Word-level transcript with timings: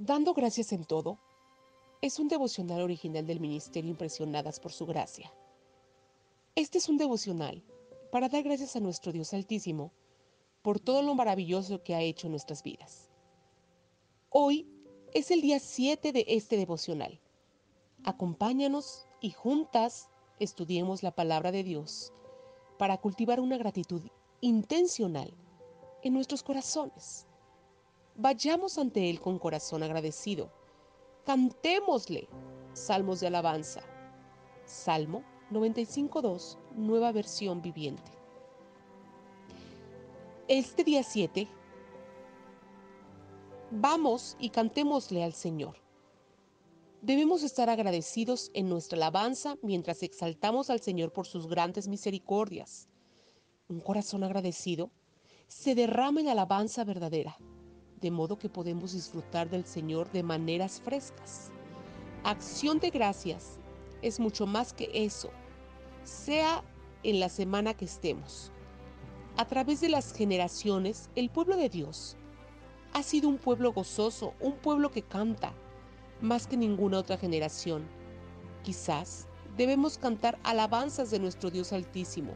Dando 0.00 0.32
gracias 0.32 0.70
en 0.70 0.84
todo 0.84 1.18
es 2.02 2.20
un 2.20 2.28
devocional 2.28 2.82
original 2.82 3.26
del 3.26 3.40
Ministerio 3.40 3.90
Impresionadas 3.90 4.60
por 4.60 4.72
Su 4.72 4.86
Gracia. 4.86 5.34
Este 6.54 6.78
es 6.78 6.88
un 6.88 6.98
devocional 6.98 7.64
para 8.12 8.28
dar 8.28 8.44
gracias 8.44 8.76
a 8.76 8.80
nuestro 8.80 9.10
Dios 9.10 9.34
Altísimo 9.34 9.90
por 10.62 10.78
todo 10.78 11.02
lo 11.02 11.16
maravilloso 11.16 11.82
que 11.82 11.96
ha 11.96 12.00
hecho 12.00 12.28
en 12.28 12.30
nuestras 12.30 12.62
vidas. 12.62 13.10
Hoy 14.30 14.68
es 15.14 15.32
el 15.32 15.40
día 15.40 15.58
7 15.58 16.12
de 16.12 16.24
este 16.28 16.56
devocional. 16.56 17.20
Acompáñanos 18.04 19.04
y 19.20 19.32
juntas 19.32 20.10
estudiemos 20.38 21.02
la 21.02 21.10
palabra 21.10 21.50
de 21.50 21.64
Dios 21.64 22.12
para 22.78 22.98
cultivar 22.98 23.40
una 23.40 23.58
gratitud 23.58 24.02
intencional 24.42 25.34
en 26.04 26.14
nuestros 26.14 26.44
corazones. 26.44 27.27
Vayamos 28.20 28.78
ante 28.78 29.08
Él 29.08 29.20
con 29.20 29.38
corazón 29.38 29.84
agradecido. 29.84 30.50
Cantémosle 31.24 32.28
salmos 32.72 33.20
de 33.20 33.28
alabanza. 33.28 33.80
Salmo 34.64 35.22
95.2, 35.52 36.58
nueva 36.74 37.12
versión 37.12 37.62
viviente. 37.62 38.10
Este 40.48 40.82
día 40.82 41.04
7, 41.04 41.46
vamos 43.70 44.36
y 44.40 44.50
cantémosle 44.50 45.22
al 45.22 45.34
Señor. 45.34 45.76
Debemos 47.00 47.44
estar 47.44 47.70
agradecidos 47.70 48.50
en 48.52 48.68
nuestra 48.68 48.96
alabanza 48.96 49.58
mientras 49.62 50.02
exaltamos 50.02 50.70
al 50.70 50.80
Señor 50.80 51.12
por 51.12 51.28
sus 51.28 51.46
grandes 51.46 51.86
misericordias. 51.86 52.88
Un 53.68 53.78
corazón 53.78 54.24
agradecido 54.24 54.90
se 55.46 55.76
derrama 55.76 56.20
en 56.20 56.28
alabanza 56.28 56.82
verdadera 56.82 57.38
de 58.00 58.10
modo 58.10 58.38
que 58.38 58.48
podemos 58.48 58.92
disfrutar 58.92 59.50
del 59.50 59.64
Señor 59.64 60.10
de 60.10 60.22
maneras 60.22 60.80
frescas. 60.80 61.50
Acción 62.24 62.78
de 62.78 62.90
gracias 62.90 63.58
es 64.02 64.20
mucho 64.20 64.46
más 64.46 64.72
que 64.72 64.90
eso, 64.92 65.30
sea 66.04 66.62
en 67.02 67.20
la 67.20 67.28
semana 67.28 67.74
que 67.74 67.84
estemos. 67.84 68.52
A 69.36 69.46
través 69.46 69.80
de 69.80 69.88
las 69.88 70.12
generaciones, 70.12 71.10
el 71.14 71.30
pueblo 71.30 71.56
de 71.56 71.68
Dios 71.68 72.16
ha 72.92 73.02
sido 73.02 73.28
un 73.28 73.38
pueblo 73.38 73.72
gozoso, 73.72 74.34
un 74.40 74.54
pueblo 74.54 74.90
que 74.90 75.02
canta, 75.02 75.52
más 76.20 76.46
que 76.46 76.56
ninguna 76.56 76.98
otra 76.98 77.16
generación. 77.16 77.86
Quizás 78.62 79.26
debemos 79.56 79.98
cantar 79.98 80.38
alabanzas 80.42 81.10
de 81.10 81.18
nuestro 81.18 81.50
Dios 81.50 81.72
Altísimo, 81.72 82.32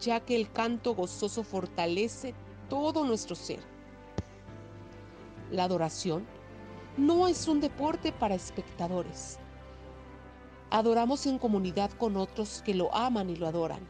ya 0.00 0.20
que 0.20 0.34
el 0.34 0.50
canto 0.50 0.94
gozoso 0.94 1.44
fortalece 1.44 2.34
todo 2.68 3.04
nuestro 3.04 3.36
ser. 3.36 3.60
La 5.52 5.64
adoración 5.64 6.24
no 6.96 7.28
es 7.28 7.46
un 7.46 7.60
deporte 7.60 8.10
para 8.10 8.34
espectadores. 8.34 9.38
Adoramos 10.70 11.26
en 11.26 11.36
comunidad 11.36 11.90
con 11.90 12.16
otros 12.16 12.62
que 12.64 12.72
lo 12.74 12.94
aman 12.94 13.28
y 13.28 13.36
lo 13.36 13.46
adoran. 13.46 13.86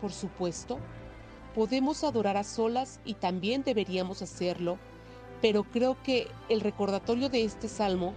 Por 0.00 0.10
supuesto, 0.10 0.78
podemos 1.54 2.02
adorar 2.02 2.36
a 2.36 2.42
solas 2.42 2.98
y 3.04 3.14
también 3.14 3.62
deberíamos 3.62 4.20
hacerlo, 4.20 4.78
pero 5.40 5.62
creo 5.62 5.96
que 6.02 6.26
el 6.48 6.60
recordatorio 6.60 7.28
de 7.28 7.44
este 7.44 7.68
salmo 7.68 8.12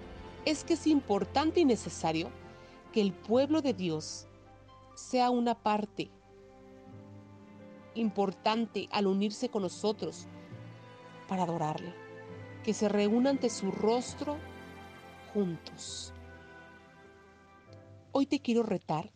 es 0.45 0.63
que 0.63 0.73
es 0.73 0.87
importante 0.87 1.59
y 1.59 1.65
necesario 1.65 2.29
que 2.91 3.01
el 3.01 3.13
pueblo 3.13 3.61
de 3.61 3.75
Dios 3.75 4.25
sea 4.95 5.29
una 5.29 5.53
parte 5.53 6.09
importante 7.93 8.89
al 8.91 9.05
unirse 9.05 9.49
con 9.49 9.61
nosotros 9.61 10.25
para 11.27 11.43
adorarle 11.43 12.08
que 12.63 12.73
se 12.73 12.89
reúnan 12.89 13.35
ante 13.35 13.49
su 13.49 13.71
rostro 13.71 14.37
juntos. 15.33 16.13
Hoy 18.11 18.25
te 18.25 18.39
quiero 18.39 18.63
retar 18.63 19.11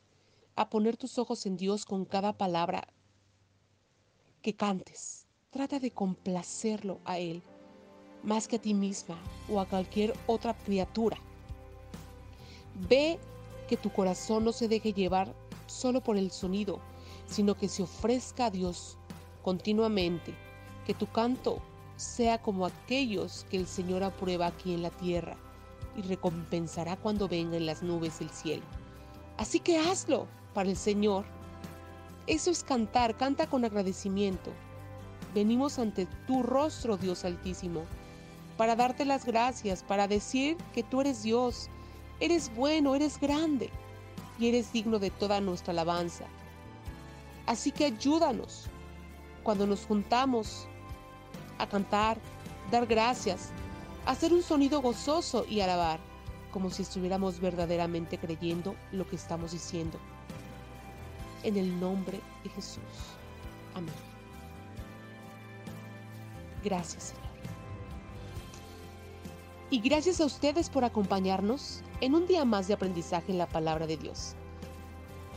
a 0.56 0.70
poner 0.70 0.98
tus 0.98 1.18
ojos 1.18 1.46
en 1.46 1.58
Dios 1.58 1.86
con 1.86 2.06
cada 2.06 2.34
palabra 2.34 2.88
que 4.42 4.56
cantes. 4.56 5.28
Trata 5.50 5.80
de 5.80 5.92
complacerlo 5.92 7.00
a 7.06 7.20
Él 7.20 7.44
más 8.24 8.48
que 8.48 8.56
a 8.56 8.62
ti 8.62 8.74
misma 8.74 9.18
o 9.50 9.60
a 9.60 9.66
cualquier 9.66 10.14
otra 10.28 10.54
criatura. 10.54 11.18
Ve 12.90 13.20
que 13.68 13.78
tu 13.78 13.92
corazón 13.92 14.46
no 14.46 14.52
se 14.52 14.68
deje 14.68 14.94
llevar 14.94 15.34
solo 15.68 16.02
por 16.02 16.18
el 16.18 16.32
sonido, 16.32 16.80
sino 17.28 17.56
que 17.56 17.68
se 17.68 17.84
ofrezca 17.84 18.48
a 18.48 18.52
Dios 18.52 18.98
continuamente, 19.42 20.34
que 20.86 20.94
tu 20.94 21.08
canto 21.08 21.62
sea 22.04 22.38
como 22.38 22.66
aquellos 22.66 23.46
que 23.50 23.58
el 23.58 23.68
Señor 23.68 24.04
aprueba 24.04 24.48
aquí 24.48 24.74
en 24.74 24.82
la 24.82 24.90
tierra 24.90 25.36
y 25.96 26.02
recompensará 26.02 26.98
cuando 26.98 27.28
venga 27.28 27.58
en 27.58 27.66
las 27.66 27.84
nubes 27.84 28.20
del 28.20 28.30
cielo. 28.30 28.64
Así 29.38 29.60
que 29.60 29.78
hazlo 29.78 30.28
para 30.54 30.70
el 30.70 30.78
Señor. 30.78 31.26
Eso 32.28 32.52
es 32.52 32.64
cantar, 32.64 33.16
canta 33.18 33.48
con 33.48 33.66
agradecimiento. 33.66 34.52
Venimos 35.34 35.80
ante 35.80 36.06
tu 36.28 36.44
rostro, 36.44 36.98
Dios 36.98 37.26
Altísimo, 37.26 37.84
para 38.58 38.76
darte 38.76 39.04
las 39.06 39.26
gracias, 39.26 39.84
para 39.84 40.08
decir 40.08 40.58
que 40.74 40.84
tú 40.84 41.02
eres 41.02 41.24
Dios, 41.24 41.70
eres 42.20 42.54
bueno, 42.56 42.96
eres 42.96 43.20
grande 43.20 43.70
y 44.40 44.48
eres 44.48 44.72
digno 44.72 45.00
de 45.00 45.10
toda 45.10 45.42
nuestra 45.42 45.72
alabanza. 45.72 46.26
Así 47.46 47.72
que 47.72 47.86
ayúdanos 47.86 48.68
cuando 49.44 49.68
nos 49.68 49.86
juntamos 49.86 50.68
a 51.64 51.70
cantar, 51.70 52.18
dar 52.72 52.86
gracias, 52.86 53.50
hacer 54.06 54.34
un 54.34 54.44
sonido 54.44 54.82
gozoso 54.82 55.46
y 55.50 55.62
alabar, 55.62 56.00
como 56.52 56.70
si 56.70 56.84
estuviéramos 56.84 57.40
verdaderamente 57.40 58.18
creyendo 58.18 58.76
lo 58.92 59.08
que 59.08 59.16
estamos 59.16 59.52
diciendo. 59.52 59.98
En 61.44 61.58
el 61.58 61.80
nombre 61.80 62.20
de 62.44 62.50
Jesús. 62.50 62.82
Amén. 63.76 63.94
Gracias, 66.64 67.04
Señor. 67.04 67.24
Y 69.70 69.80
gracias 69.80 70.22
a 70.22 70.26
ustedes 70.26 70.70
por 70.70 70.86
acompañarnos 70.86 71.82
en 72.00 72.14
un 72.14 72.28
día 72.28 72.46
más 72.46 72.68
de 72.68 72.76
aprendizaje 72.76 73.32
en 73.32 73.40
la 73.40 73.48
palabra 73.48 73.88
de 73.88 73.98
Dios. 73.98 74.36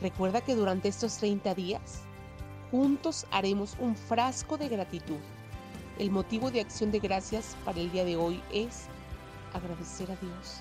Recuerda 0.02 0.42
que 0.42 0.54
durante 0.54 0.88
estos 0.88 1.16
30 1.16 1.54
días, 1.54 2.02
juntos 2.70 3.26
haremos 3.30 3.76
un 3.80 3.96
frasco 3.96 4.58
de 4.58 4.68
gratitud 4.68 5.16
el 5.98 6.10
motivo 6.10 6.50
de 6.50 6.60
acción 6.60 6.90
de 6.90 6.98
gracias 6.98 7.56
para 7.64 7.80
el 7.80 7.90
día 7.90 8.04
de 8.04 8.16
hoy 8.16 8.42
es 8.52 8.86
agradecer 9.54 10.10
a 10.10 10.16
Dios 10.16 10.60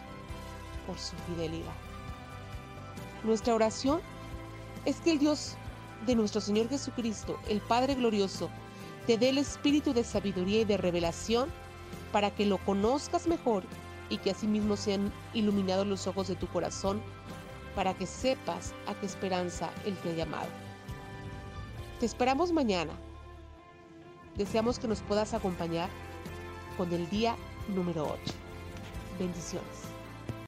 por 0.87 0.97
su 0.97 1.15
fidelidad. 1.27 1.73
Nuestra 3.23 3.55
oración 3.55 3.99
es 4.85 4.97
que 5.01 5.11
el 5.11 5.19
Dios 5.19 5.57
de 6.05 6.15
nuestro 6.15 6.39
Señor 6.39 6.69
Jesucristo, 6.69 7.39
el 7.49 7.59
Padre 7.59 7.95
Glorioso, 7.95 8.49
te 9.07 9.17
dé 9.17 9.29
el 9.29 9.37
espíritu 9.37 9.93
de 9.93 10.03
sabiduría 10.03 10.61
y 10.61 10.65
de 10.65 10.77
revelación 10.77 11.49
para 12.11 12.31
que 12.31 12.45
lo 12.45 12.57
conozcas 12.59 13.27
mejor 13.27 13.63
y 14.09 14.17
que 14.19 14.31
asimismo 14.31 14.77
sean 14.77 15.11
iluminados 15.33 15.85
los 15.85 16.07
ojos 16.07 16.27
de 16.27 16.35
tu 16.35 16.47
corazón 16.47 17.01
para 17.75 17.93
que 17.93 18.05
sepas 18.05 18.73
a 18.87 18.93
qué 18.93 19.05
esperanza 19.05 19.69
Él 19.85 19.97
te 19.97 20.11
ha 20.11 20.13
llamado. 20.13 20.47
Te 21.99 22.05
esperamos 22.05 22.51
mañana 22.51 22.93
Deseamos 24.35 24.79
que 24.79 24.87
nos 24.87 25.01
puedas 25.01 25.33
acompañar 25.33 25.89
con 26.77 26.91
el 26.91 27.09
día 27.09 27.37
número 27.73 28.03
8. 28.03 28.33
Bendiciones. 29.17 29.94